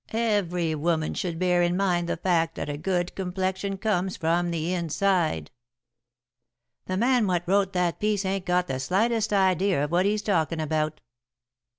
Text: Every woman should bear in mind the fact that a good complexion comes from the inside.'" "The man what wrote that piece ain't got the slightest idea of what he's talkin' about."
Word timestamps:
Every 0.13 0.73
woman 0.73 1.13
should 1.13 1.37
bear 1.37 1.61
in 1.61 1.77
mind 1.77 2.09
the 2.09 2.17
fact 2.17 2.55
that 2.55 2.67
a 2.69 2.75
good 2.75 3.13
complexion 3.13 3.77
comes 3.77 4.17
from 4.17 4.49
the 4.49 4.73
inside.'" 4.73 5.51
"The 6.87 6.97
man 6.97 7.27
what 7.27 7.43
wrote 7.47 7.73
that 7.73 7.99
piece 7.99 8.25
ain't 8.25 8.47
got 8.47 8.65
the 8.65 8.79
slightest 8.79 9.31
idea 9.31 9.83
of 9.83 9.91
what 9.91 10.07
he's 10.07 10.23
talkin' 10.23 10.59
about." 10.59 11.01